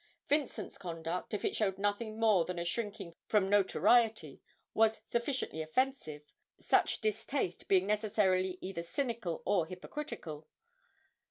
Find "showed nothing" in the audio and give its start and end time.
1.55-2.19